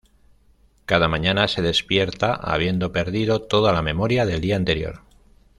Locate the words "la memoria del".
3.71-4.41